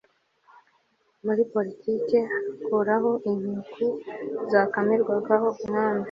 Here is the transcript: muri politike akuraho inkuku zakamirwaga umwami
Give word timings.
muri 1.25 1.41
politike 1.53 2.17
akuraho 2.49 3.11
inkuku 3.31 3.85
zakamirwaga 4.51 5.35
umwami 5.63 5.99